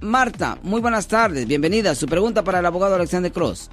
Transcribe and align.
Marta, 0.00 0.58
muy 0.62 0.80
buenas 0.80 1.08
tardes, 1.08 1.46
bienvenida. 1.46 1.94
Su 1.94 2.06
pregunta 2.06 2.42
para 2.44 2.60
el 2.60 2.66
abogado 2.66 2.94
Alexander 2.94 3.32
Cross. 3.32 3.70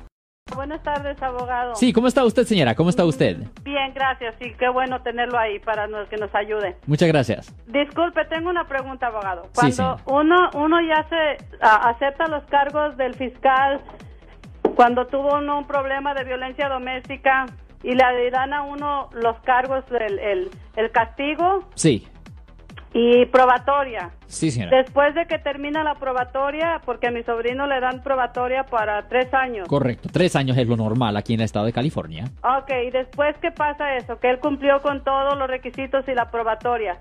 Buenas 0.55 0.81
tardes, 0.83 1.21
abogado. 1.21 1.75
Sí, 1.75 1.91
¿cómo 1.91 2.07
está 2.07 2.23
usted, 2.23 2.43
señora? 2.45 2.75
¿Cómo 2.75 2.89
está 2.89 3.03
usted? 3.05 3.37
Bien, 3.63 3.93
gracias. 3.93 4.35
Sí, 4.39 4.53
qué 4.59 4.69
bueno 4.69 5.01
tenerlo 5.01 5.37
ahí 5.39 5.59
para 5.59 5.87
que 6.09 6.17
nos 6.17 6.33
ayude. 6.35 6.77
Muchas 6.85 7.07
gracias. 7.07 7.53
Disculpe, 7.67 8.25
tengo 8.25 8.49
una 8.49 8.67
pregunta, 8.67 9.07
abogado. 9.07 9.43
Sí, 9.45 9.49
Cuando 9.55 9.75
señora. 9.75 10.01
uno 10.05 10.49
uno 10.55 10.77
ya 10.81 11.07
se 11.09 11.37
a- 11.61 11.89
acepta 11.89 12.27
los 12.27 12.43
cargos 12.45 12.95
del 12.97 13.15
fiscal, 13.15 13.81
cuando 14.75 15.07
tuvo 15.07 15.37
uno 15.37 15.57
un 15.59 15.67
problema 15.67 16.13
de 16.13 16.23
violencia 16.23 16.69
doméstica 16.69 17.45
y 17.83 17.93
le 17.95 18.29
dan 18.31 18.53
a 18.53 18.63
uno 18.63 19.09
los 19.13 19.37
cargos 19.41 19.83
del 19.89 20.19
el, 20.19 20.49
el 20.75 20.91
castigo 20.91 21.67
Sí, 21.75 22.07
y 22.97 23.25
probatoria. 23.25 24.11
sí, 24.25 24.49
señora. 24.51 24.77
Después 24.77 25.13
de 25.15 25.25
que 25.25 25.37
termina 25.37 25.83
la 25.83 25.95
probatoria, 25.95 26.81
porque 26.85 27.07
a 27.07 27.11
mi 27.11 27.23
sobrino 27.23 27.67
le 27.67 27.81
dan 27.81 28.01
probatoria 28.01 28.63
para 28.63 29.05
tres 29.09 29.33
años. 29.33 29.67
Correcto. 29.67 30.07
Tres 30.09 30.33
años 30.37 30.57
es 30.57 30.65
lo 30.65 30.77
normal 30.77 31.17
aquí 31.17 31.33
en 31.33 31.41
el 31.41 31.43
estado 31.45 31.65
de 31.65 31.73
California. 31.73 32.23
Ok, 32.41 32.71
y 32.87 32.91
después, 32.91 33.35
¿qué 33.41 33.51
pasa 33.51 33.97
eso? 33.97 34.17
Que 34.17 34.29
él 34.29 34.39
cumplió 34.39 34.81
con 34.81 35.03
todos 35.03 35.37
los 35.37 35.49
requisitos 35.49 36.07
y 36.07 36.13
la 36.13 36.31
probatoria. 36.31 36.97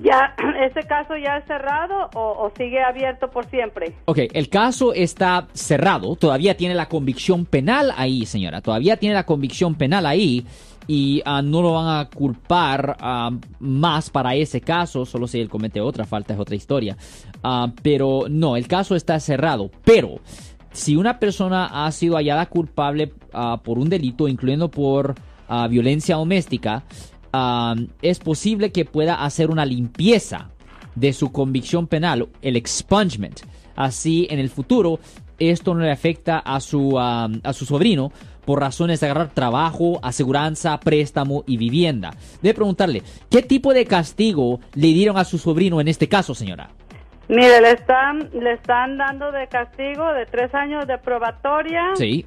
¿Ya 0.00 0.36
ese 0.64 0.86
caso 0.86 1.16
ya 1.16 1.38
es 1.38 1.44
cerrado 1.46 2.08
o, 2.14 2.44
o 2.46 2.52
sigue 2.56 2.80
abierto 2.80 3.28
por 3.28 3.44
siempre? 3.46 3.94
Ok, 4.04 4.18
el 4.32 4.48
caso 4.48 4.94
está 4.94 5.48
cerrado. 5.54 6.14
Todavía 6.14 6.56
tiene 6.56 6.76
la 6.76 6.88
convicción 6.88 7.46
penal 7.46 7.92
ahí, 7.96 8.26
señora. 8.26 8.60
Todavía 8.60 8.96
tiene 8.96 9.16
la 9.16 9.26
convicción 9.26 9.74
penal 9.74 10.06
ahí. 10.06 10.46
Y 10.86 11.22
ah, 11.24 11.42
no 11.42 11.62
lo 11.62 11.74
van 11.74 12.00
a 12.00 12.08
culpar 12.08 12.96
ah, 13.00 13.30
más 13.60 14.10
para 14.10 14.34
ese 14.34 14.60
caso, 14.60 15.06
solo 15.06 15.28
si 15.28 15.40
él 15.40 15.48
comete 15.48 15.80
otra 15.80 16.04
falta 16.04 16.34
es 16.34 16.40
otra 16.40 16.56
historia. 16.56 16.96
Ah, 17.42 17.72
pero 17.82 18.24
no, 18.28 18.56
el 18.56 18.66
caso 18.66 18.96
está 18.96 19.18
cerrado. 19.20 19.70
Pero 19.84 20.20
si 20.72 20.96
una 20.96 21.18
persona 21.18 21.86
ha 21.86 21.92
sido 21.92 22.16
hallada 22.16 22.46
culpable 22.46 23.12
por 23.62 23.78
un 23.78 23.88
delito, 23.88 24.26
incluyendo 24.26 24.70
por 24.70 25.14
violencia 25.68 26.16
doméstica, 26.16 26.84
es 28.00 28.18
posible 28.20 28.72
que 28.72 28.86
pueda 28.86 29.22
hacer 29.22 29.50
una 29.50 29.66
limpieza 29.66 30.48
de 30.94 31.12
su 31.12 31.30
convicción 31.30 31.86
penal, 31.86 32.28
el 32.40 32.56
expungement. 32.56 33.40
Así, 33.76 34.26
en 34.30 34.38
el 34.38 34.48
futuro, 34.48 34.98
esto 35.38 35.74
no 35.74 35.80
le 35.80 35.90
afecta 35.90 36.38
a 36.38 36.60
su, 36.60 36.98
a 36.98 37.52
su 37.52 37.66
sobrino 37.66 38.12
por 38.44 38.60
razones 38.60 39.00
de 39.00 39.06
agarrar 39.06 39.28
trabajo, 39.28 40.00
aseguranza, 40.02 40.78
préstamo 40.80 41.44
y 41.46 41.56
vivienda. 41.56 42.10
Debe 42.42 42.54
preguntarle, 42.54 43.02
¿qué 43.30 43.42
tipo 43.42 43.72
de 43.74 43.84
castigo 43.84 44.60
le 44.74 44.88
dieron 44.88 45.16
a 45.16 45.24
su 45.24 45.38
sobrino 45.38 45.80
en 45.80 45.88
este 45.88 46.08
caso, 46.08 46.34
señora? 46.34 46.70
Mire, 47.28 47.60
le 47.60 47.70
están, 47.70 48.28
le 48.32 48.52
están 48.54 48.98
dando 48.98 49.32
de 49.32 49.46
castigo 49.46 50.12
de 50.12 50.26
tres 50.26 50.54
años 50.54 50.86
de 50.86 50.98
probatoria. 50.98 51.92
Sí. 51.94 52.26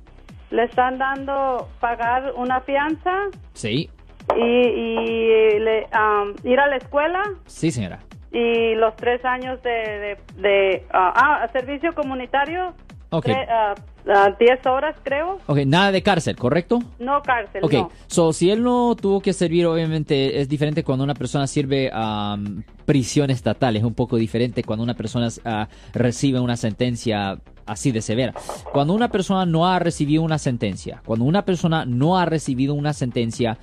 Le 0.51 0.63
están 0.63 0.97
dando 0.97 1.69
pagar 1.79 2.33
una 2.35 2.61
fianza. 2.61 3.11
Sí. 3.53 3.89
Y, 4.35 5.59
le, 5.59 5.87
um, 5.93 6.33
ir 6.43 6.59
a 6.59 6.67
la 6.67 6.77
escuela. 6.77 7.21
Sí, 7.45 7.71
señora. 7.71 7.99
Y 8.31 8.73
los 8.75 8.95
tres 8.95 9.23
años 9.23 9.61
de, 9.61 10.17
ah, 10.91 11.13
ah, 11.15 11.47
servicio 11.53 11.93
comunitario. 11.93 12.73
Okay. 13.11 13.35
Ah, 13.47 13.75
Ah, 14.07 14.35
10 14.39 14.65
horas, 14.67 14.95
creo. 15.03 15.39
Ok, 15.47 15.59
nada 15.65 15.91
de 15.91 16.03
cárcel, 16.03 16.35
¿correcto? 16.35 16.79
No 16.99 17.21
cárcel, 17.23 17.63
Ok, 17.63 17.73
no. 17.73 17.91
so 18.07 18.33
si 18.33 18.51
él 18.51 18.61
no 18.61 18.95
tuvo 18.95 19.19
que 19.19 19.33
servir, 19.33 19.65
obviamente 19.65 20.39
es 20.39 20.47
diferente 20.47 20.83
cuando 20.83 21.03
una 21.03 21.15
persona 21.15 21.47
sirve 21.47 21.89
a 21.91 22.35
um, 22.37 22.61
prisión 22.85 23.31
estatal, 23.31 23.75
es 23.75 23.83
un 23.83 23.95
poco 23.95 24.17
diferente 24.17 24.63
cuando 24.63 24.83
una 24.83 24.93
persona 24.93 25.27
uh, 25.27 25.65
recibe 25.93 26.39
una 26.39 26.55
sentencia 26.55 27.39
así 27.65 27.91
de 27.91 28.01
severa. 28.01 28.33
Cuando 28.71 28.93
una 28.93 29.09
persona 29.09 29.45
no 29.45 29.67
ha 29.67 29.79
recibido 29.79 30.21
una 30.21 30.37
sentencia, 30.37 31.01
cuando 31.03 31.25
una 31.25 31.43
persona 31.43 31.83
no 31.85 32.17
ha 32.17 32.25
recibido 32.25 32.75
una 32.75 32.93
sentencia 32.93 33.57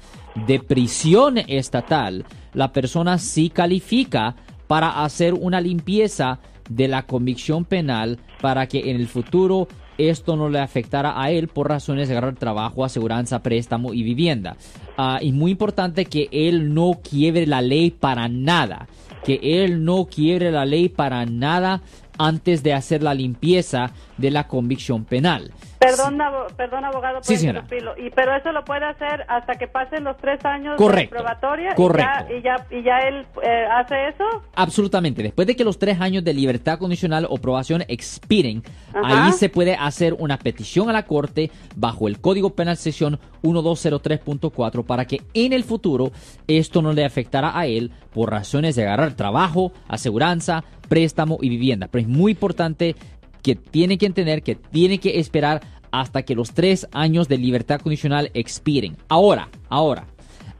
de 0.46 0.58
prisión 0.58 1.38
estatal, 1.38 2.24
la 2.52 2.72
persona 2.72 3.18
sí 3.18 3.48
califica 3.48 4.34
para 4.66 5.04
hacer 5.04 5.34
una 5.34 5.60
limpieza 5.60 6.40
de 6.68 6.88
la 6.88 7.04
convicción 7.04 7.64
penal 7.64 8.18
para 8.40 8.66
que 8.66 8.90
en 8.90 8.96
el 8.96 9.06
futuro 9.06 9.68
esto 10.10 10.36
no 10.36 10.48
le 10.48 10.58
afectara 10.60 11.20
a 11.20 11.30
él 11.30 11.48
por 11.48 11.68
razones 11.68 12.08
de 12.08 12.14
agarrar 12.16 12.34
trabajo, 12.36 12.84
aseguranza, 12.84 13.42
préstamo 13.42 13.92
y 13.94 14.02
vivienda. 14.02 14.56
Ah, 14.96 15.18
y 15.20 15.32
muy 15.32 15.50
importante 15.52 16.04
que 16.06 16.28
él 16.32 16.74
no 16.74 17.00
quiebre 17.08 17.46
la 17.46 17.60
ley 17.62 17.90
para 17.90 18.28
nada. 18.28 18.86
Que 19.24 19.38
él 19.42 19.84
no 19.84 20.06
quiebre 20.06 20.50
la 20.50 20.64
ley 20.64 20.88
para 20.88 21.24
nada 21.26 21.80
antes 22.18 22.62
de 22.62 22.74
hacer 22.74 23.02
la 23.02 23.14
limpieza 23.14 23.90
de 24.18 24.30
la 24.30 24.46
convicción 24.48 25.04
penal. 25.04 25.52
Perdón, 25.78 26.20
abo- 26.20 26.46
perdón 26.56 26.84
abogado, 26.84 27.16
por 27.16 27.24
Sí. 27.24 27.46
Y, 27.46 28.10
pero 28.10 28.36
eso 28.36 28.52
lo 28.52 28.64
puede 28.64 28.84
hacer 28.84 29.24
hasta 29.28 29.54
que 29.54 29.66
pasen 29.66 30.04
los 30.04 30.16
tres 30.18 30.44
años 30.44 30.76
Correcto, 30.76 31.14
de 31.16 31.20
probatoria. 31.22 31.74
correcto. 31.74 32.26
Y 32.36 32.42
ya, 32.42 32.54
y 32.70 32.72
ya, 32.72 32.78
y 32.78 32.82
ya 32.84 32.98
él 33.08 33.26
eh, 33.42 33.64
hace 33.72 34.08
eso. 34.08 34.24
Absolutamente. 34.54 35.22
Después 35.22 35.46
de 35.46 35.56
que 35.56 35.64
los 35.64 35.78
tres 35.78 36.00
años 36.00 36.22
de 36.22 36.34
libertad 36.34 36.78
condicional 36.78 37.26
o 37.28 37.36
probación 37.38 37.82
expiren, 37.88 38.62
Ajá. 38.94 39.26
ahí 39.26 39.32
se 39.32 39.48
puede 39.48 39.74
hacer 39.74 40.14
una 40.18 40.38
petición 40.38 40.88
a 40.90 40.92
la 40.92 41.06
corte 41.06 41.50
bajo 41.76 42.08
el 42.08 42.20
Código 42.20 42.50
Penal 42.50 42.76
Sección 42.76 43.18
1203.4 43.42 44.84
para 44.84 45.06
que 45.06 45.22
en 45.34 45.52
el 45.52 45.64
futuro 45.64 46.12
esto 46.46 46.82
no 46.82 46.92
le 46.92 47.04
afectara 47.04 47.58
a 47.58 47.66
él 47.66 47.90
por 48.12 48.30
razones 48.30 48.76
de 48.76 48.82
agarrar 48.82 49.14
trabajo, 49.14 49.72
aseguranza, 49.88 50.64
préstamo 50.88 51.38
y 51.40 51.48
vivienda. 51.48 51.88
Pero 51.88 52.02
es 52.02 52.08
muy 52.08 52.32
importante 52.32 52.96
que 53.42 53.56
tiene 53.56 53.98
que 53.98 54.06
entender 54.06 54.42
que 54.42 54.54
tiene 54.54 54.98
que 54.98 55.18
esperar 55.18 55.62
hasta 55.90 56.22
que 56.22 56.34
los 56.34 56.52
tres 56.52 56.88
años 56.92 57.28
de 57.28 57.38
libertad 57.38 57.80
condicional 57.80 58.30
expiren. 58.34 58.96
Ahora, 59.08 59.48
ahora, 59.68 60.06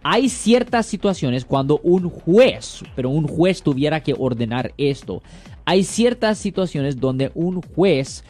hay 0.03 0.29
ciertas 0.29 0.87
situaciones 0.87 1.45
cuando 1.45 1.79
un 1.83 2.09
juez, 2.11 2.83
pero 2.97 3.11
un 3.11 3.27
juez 3.27 3.63
tuviera 3.63 4.03
que 4.03 4.15
ordenar 4.19 4.73
esto. 4.77 5.23
Hay 5.65 5.85
ciertas 5.85 6.39
situaciones 6.39 6.99
donde 6.99 7.31
un 7.35 7.63
juez 7.63 8.25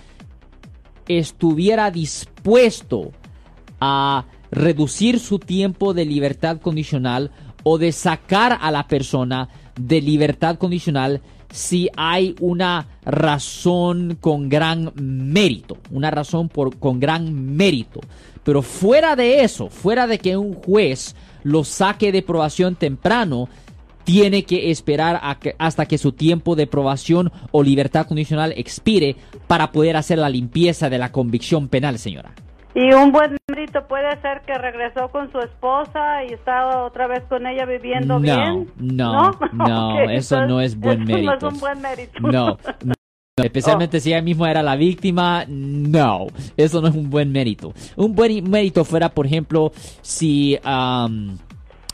estuviera 1.09 1.91
dispuesto 1.91 3.13
a 3.81 4.27
reducir 4.51 5.19
su 5.19 5.39
tiempo 5.39 5.95
de 5.95 6.05
libertad 6.05 6.61
condicional 6.61 7.31
o 7.65 7.79
de 7.79 7.93
sacar 7.93 8.59
a 8.61 8.71
la 8.71 8.87
persona 8.87 9.49
de 9.81 10.01
libertad 10.01 10.59
condicional 10.59 11.23
si 11.51 11.89
hay 11.97 12.35
una 12.41 12.89
razón 13.05 14.17
con 14.21 14.49
gran 14.49 14.93
mérito, 14.95 15.77
una 15.91 16.11
razón 16.11 16.49
con 16.49 16.99
gran 16.99 17.57
mérito. 17.57 18.01
Pero 18.43 18.63
fuera 18.63 19.17
de 19.17 19.45
eso, 19.45 19.69
fuera 19.69 20.07
de 20.07 20.19
que 20.19 20.37
un 20.37 20.55
juez 20.55 21.15
lo 21.43 21.65
saque 21.65 22.13
de 22.13 22.23
probación 22.23 22.75
temprano, 22.77 23.49
tiene 24.05 24.43
que 24.45 24.71
esperar 24.71 25.21
a 25.23 25.39
que- 25.39 25.55
hasta 25.59 25.87
que 25.87 25.97
su 25.99 26.13
tiempo 26.13 26.57
de 26.57 26.67
probación 26.67 27.31
o 27.53 27.63
libertad 27.63 28.07
condicional 28.07 28.53
expire 28.57 29.15
para 29.47 29.71
poder 29.71 29.97
hacer 29.97 30.19
la 30.19 30.29
limpieza 30.29 30.91
de 30.91 30.99
la 30.99 31.13
convicción 31.13 31.69
penal, 31.69 31.99
señora. 31.99 32.33
Y 32.75 32.93
un 32.95 33.13
buen 33.13 33.37
mérito 33.49 33.87
puede 33.87 34.19
ser 34.23 34.41
que 34.47 34.55
regresó 34.55 35.09
con 35.11 35.31
su 35.31 35.39
esposa 35.41 36.25
y 36.29 36.33
está 36.33 36.85
otra 36.85 37.07
vez 37.07 37.23
con 37.29 37.47
ella 37.47 37.67
viviendo 37.67 38.15
No, 38.15 38.21
bien. 38.21 38.69
no, 38.79 39.31
no, 39.53 39.95
Ok, 40.05 40.11
eso 40.11 40.47
no 40.47 40.61
es 40.61 40.77
buen 40.81 41.05
mérito. 41.05 41.31
No 41.31 41.37
es 41.37 41.43
un 41.55 41.61
buen 41.61 41.81
mérito. 41.83 42.19
No, 42.21 42.59
no. 43.43 43.47
Especialmente 43.47 44.01
si 44.01 44.11
ella 44.11 44.23
misma 44.23 44.51
era 44.51 44.63
la 44.63 44.77
víctima, 44.77 45.45
no, 45.49 46.29
eso 46.57 46.81
no 46.81 46.89
es 46.89 46.95
un 46.95 47.11
buen 47.11 47.31
mérito. 47.33 47.75
Un 47.97 48.15
buen 48.15 48.49
mérito 48.49 48.85
fuera, 48.85 49.09
por 49.11 49.27
ejemplo, 49.27 49.73
si, 50.01 50.59
am, 50.63 51.39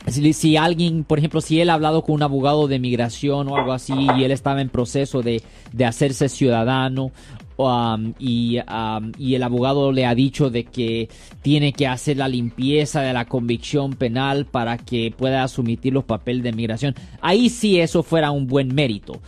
si, 0.07 0.33
si 0.33 0.57
alguien, 0.57 1.03
por 1.03 1.19
ejemplo, 1.19 1.41
si 1.41 1.59
él 1.59 1.69
ha 1.69 1.73
hablado 1.73 2.03
con 2.03 2.15
un 2.15 2.23
abogado 2.23 2.67
de 2.67 2.79
migración 2.79 3.47
o 3.47 3.57
algo 3.57 3.73
así 3.73 3.93
y 4.17 4.23
él 4.23 4.31
estaba 4.31 4.61
en 4.61 4.69
proceso 4.69 5.21
de, 5.21 5.41
de 5.73 5.85
hacerse 5.85 6.29
ciudadano 6.29 7.11
um, 7.57 8.13
y, 8.17 8.59
um, 8.59 9.11
y 9.17 9.35
el 9.35 9.43
abogado 9.43 9.91
le 9.91 10.05
ha 10.05 10.15
dicho 10.15 10.49
de 10.49 10.63
que 10.63 11.09
tiene 11.41 11.73
que 11.73 11.87
hacer 11.87 12.17
la 12.17 12.27
limpieza 12.27 13.01
de 13.01 13.13
la 13.13 13.25
convicción 13.25 13.93
penal 13.93 14.45
para 14.45 14.77
que 14.77 15.13
pueda 15.15 15.43
asumir 15.43 15.79
los 15.91 16.05
papeles 16.05 16.43
de 16.43 16.53
migración. 16.53 16.95
Ahí 17.21 17.49
sí 17.49 17.79
eso 17.79 18.01
fuera 18.03 18.31
un 18.31 18.47
buen 18.47 18.73
mérito. 18.73 19.19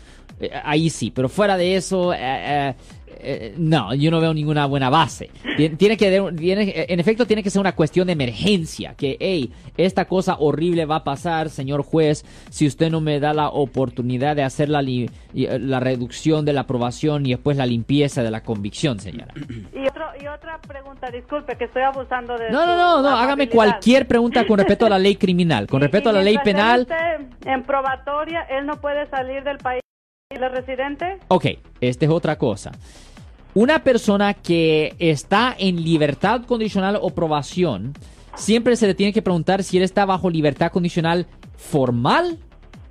Eh, 0.41 0.49
Ahí 0.63 0.89
sí, 0.89 1.11
pero 1.11 1.29
fuera 1.29 1.55
de 1.57 1.75
eso, 1.75 2.13
eh, 2.13 2.73
eh, 3.23 3.53
no, 3.57 3.93
yo 3.93 4.09
no 4.09 4.19
veo 4.19 4.33
ninguna 4.33 4.65
buena 4.65 4.89
base. 4.89 5.29
Tien- 5.55 5.77
Tiene 5.77 5.95
que, 5.95 6.09
tiene- 6.37 6.85
en 6.89 6.99
efecto, 6.99 7.27
tiene 7.27 7.43
que 7.43 7.51
ser 7.51 7.59
una 7.59 7.73
cuestión 7.75 8.07
de 8.07 8.13
emergencia. 8.13 8.95
Que, 8.95 9.15
hey, 9.19 9.51
esta 9.77 10.05
cosa 10.05 10.37
horrible 10.39 10.85
va 10.85 10.97
a 10.97 11.03
pasar, 11.03 11.49
señor 11.49 11.83
juez, 11.83 12.25
si 12.49 12.65
usted 12.65 12.89
no 12.89 12.99
me 12.99 13.19
da 13.19 13.33
la 13.33 13.49
oportunidad 13.49 14.35
de 14.35 14.41
hacer 14.43 14.69
la, 14.69 14.81
li- 14.81 15.07
la 15.33 15.79
reducción 15.79 16.45
de 16.45 16.53
la 16.53 16.61
aprobación 16.61 17.25
y 17.27 17.29
después 17.31 17.57
la 17.57 17.65
limpieza 17.67 18.23
de 18.23 18.31
la 18.31 18.41
convicción, 18.41 18.99
señora. 18.99 19.33
Y, 19.73 19.87
otro, 19.87 20.05
y 20.21 20.27
otra 20.27 20.59
pregunta, 20.59 21.09
disculpe 21.11 21.55
que 21.57 21.65
estoy 21.65 21.81
abusando 21.83 22.37
de 22.37 22.49
No, 22.49 22.65
no, 22.65 22.75
no, 22.77 23.01
no, 23.01 23.09
hágame 23.17 23.49
cualquier 23.49 24.07
pregunta 24.07 24.45
con 24.47 24.57
respecto 24.57 24.85
a 24.85 24.89
la 24.89 24.99
ley 24.99 25.15
criminal. 25.15 25.67
Con 25.67 25.81
respecto 25.81 26.09
y 26.09 26.11
a 26.11 26.13
la 26.13 26.21
ley 26.23 26.37
penal, 26.43 26.87
en 27.45 27.63
probatoria, 27.63 28.41
él 28.49 28.65
no 28.65 28.79
puede 28.81 29.07
salir 29.09 29.43
del 29.43 29.57
país 29.57 29.80
¿Y 30.33 30.37
la 30.37 30.49
residente? 30.49 31.17
Ok, 31.27 31.45
esta 31.81 32.05
es 32.05 32.11
otra 32.11 32.37
cosa. 32.37 32.71
Una 33.53 33.83
persona 33.83 34.33
que 34.33 34.95
está 34.97 35.53
en 35.57 35.83
libertad 35.83 36.43
condicional 36.45 36.97
o 37.01 37.09
probación, 37.09 37.93
siempre 38.35 38.75
se 38.77 38.87
le 38.87 38.93
tiene 38.95 39.11
que 39.11 39.21
preguntar 39.21 39.63
si 39.63 39.77
él 39.77 39.83
está 39.83 40.05
bajo 40.05 40.29
libertad 40.29 40.71
condicional 40.71 41.27
formal 41.57 42.37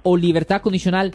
o 0.02 0.16
libertad 0.16 0.60
condicional 0.60 1.12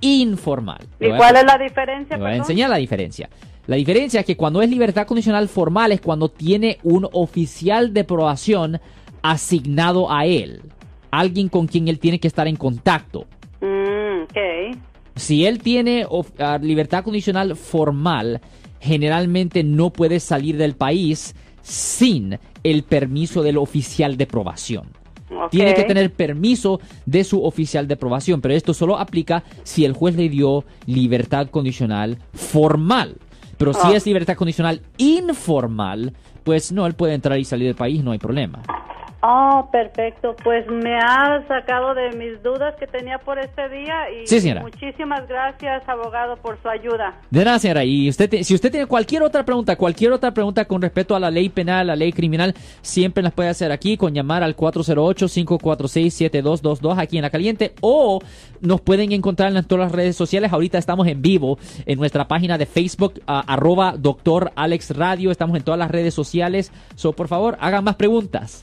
informal. 0.00 0.80
¿Y 1.00 1.10
a- 1.10 1.16
cuál 1.16 1.36
es 1.36 1.44
la 1.44 1.58
diferencia? 1.58 2.16
le 2.16 2.22
voy 2.22 2.32
a 2.32 2.36
enseñar 2.36 2.70
la 2.70 2.76
diferencia. 2.76 3.28
La 3.66 3.76
diferencia 3.76 4.20
es 4.20 4.26
que 4.26 4.36
cuando 4.36 4.62
es 4.62 4.70
libertad 4.70 5.06
condicional 5.06 5.48
formal 5.48 5.92
es 5.92 6.00
cuando 6.00 6.28
tiene 6.30 6.78
un 6.82 7.06
oficial 7.12 7.92
de 7.92 8.02
probación 8.04 8.80
asignado 9.22 10.10
a 10.10 10.24
él. 10.26 10.62
Alguien 11.10 11.48
con 11.48 11.66
quien 11.66 11.86
él 11.88 11.98
tiene 11.98 12.18
que 12.18 12.28
estar 12.28 12.48
en 12.48 12.56
contacto. 12.56 13.26
Mm, 13.60 14.22
ok. 14.22 14.78
Si 15.18 15.44
él 15.46 15.58
tiene 15.60 16.06
ah, 16.38 16.58
libertad 16.62 17.04
condicional 17.04 17.56
formal, 17.56 18.40
generalmente 18.80 19.62
no 19.64 19.90
puede 19.90 20.20
salir 20.20 20.56
del 20.56 20.74
país 20.74 21.34
sin 21.62 22.38
el 22.64 22.82
permiso 22.84 23.42
del 23.42 23.58
oficial 23.58 24.16
de 24.16 24.26
probación. 24.26 24.88
Tiene 25.50 25.74
que 25.74 25.84
tener 25.84 26.10
permiso 26.12 26.80
de 27.04 27.22
su 27.22 27.44
oficial 27.44 27.86
de 27.86 27.96
probación, 27.96 28.40
pero 28.40 28.54
esto 28.54 28.72
solo 28.72 28.98
aplica 28.98 29.44
si 29.62 29.84
el 29.84 29.92
juez 29.92 30.16
le 30.16 30.30
dio 30.30 30.64
libertad 30.86 31.48
condicional 31.50 32.18
formal. 32.32 33.16
Pero 33.58 33.74
si 33.74 33.80
Ah. 33.88 33.96
es 33.96 34.06
libertad 34.06 34.36
condicional 34.36 34.80
informal, 34.96 36.14
pues 36.44 36.72
no, 36.72 36.86
él 36.86 36.94
puede 36.94 37.12
entrar 37.14 37.38
y 37.38 37.44
salir 37.44 37.66
del 37.66 37.76
país, 37.76 38.02
no 38.02 38.12
hay 38.12 38.18
problema. 38.18 38.62
Oh, 39.20 39.68
perfecto. 39.72 40.36
Pues 40.44 40.64
me 40.68 40.96
ha 40.96 41.42
sacado 41.48 41.92
de 41.94 42.10
mis 42.16 42.40
dudas 42.40 42.76
que 42.78 42.86
tenía 42.86 43.18
por 43.18 43.36
este 43.40 43.68
día 43.68 44.08
y 44.10 44.28
Sí, 44.28 44.38
señora. 44.40 44.60
muchísimas 44.60 45.26
gracias, 45.26 45.82
abogado, 45.88 46.36
por 46.36 46.56
su 46.62 46.68
ayuda. 46.68 47.20
De 47.28 47.44
nada, 47.44 47.58
señora. 47.58 47.82
Y 47.84 48.08
usted, 48.08 48.30
te- 48.30 48.44
si 48.44 48.54
usted 48.54 48.70
tiene 48.70 48.86
cualquier 48.86 49.24
otra 49.24 49.44
pregunta, 49.44 49.74
cualquier 49.74 50.12
otra 50.12 50.30
pregunta 50.32 50.66
con 50.66 50.80
respecto 50.80 51.16
a 51.16 51.20
la 51.20 51.32
ley 51.32 51.48
penal, 51.48 51.88
la 51.88 51.96
ley 51.96 52.12
criminal, 52.12 52.54
siempre 52.80 53.20
las 53.24 53.32
puede 53.32 53.48
hacer 53.48 53.72
aquí 53.72 53.96
con 53.96 54.14
llamar 54.14 54.44
al 54.44 54.54
408-546-7222 54.54 56.98
aquí 56.98 57.16
en 57.16 57.22
La 57.22 57.30
Caliente 57.30 57.72
o 57.80 58.20
nos 58.60 58.80
pueden 58.80 59.12
encontrar 59.12 59.54
en 59.56 59.64
todas 59.64 59.86
las 59.86 59.92
redes 59.92 60.16
sociales. 60.16 60.52
Ahorita 60.52 60.78
estamos 60.78 61.06
en 61.08 61.22
vivo 61.22 61.58
en 61.86 61.98
nuestra 61.98 62.28
página 62.28 62.58
de 62.58 62.66
Facebook, 62.66 63.14
ah, 63.26 63.42
arroba 63.46 63.94
doctor 63.98 64.52
Alex 64.54 64.96
Radio. 64.96 65.30
Estamos 65.30 65.56
en 65.56 65.62
todas 65.64 65.78
las 65.78 65.90
redes 65.90 66.14
sociales. 66.14 66.72
So, 66.94 67.12
por 67.12 67.28
favor, 67.28 67.56
hagan 67.60 67.84
más 67.84 67.96
preguntas. 67.96 68.62